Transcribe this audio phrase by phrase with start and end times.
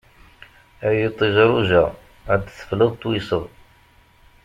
[0.87, 1.89] Ay iṭij rujaɣ,
[2.33, 3.43] ad d-teffleḍ tuyseḍ.